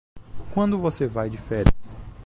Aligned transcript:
Quando 0.55 0.79
você 0.79 1.05
vai 1.05 1.29
de 1.29 1.37
férias? 1.37 1.95